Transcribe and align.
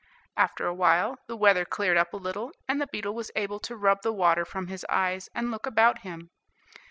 After 0.35 0.65
a 0.65 0.73
while 0.73 1.19
the 1.27 1.37
weather 1.37 1.63
cleared 1.63 1.95
up 1.95 2.11
a 2.11 2.17
little, 2.17 2.51
and 2.67 2.81
the 2.81 2.87
beetle 2.87 3.13
was 3.13 3.29
able 3.35 3.59
to 3.59 3.75
rub 3.77 4.01
the 4.01 4.11
water 4.11 4.45
from 4.45 4.65
his 4.65 4.83
eyes, 4.89 5.29
and 5.35 5.51
look 5.51 5.67
about 5.67 5.99
him. 5.99 6.31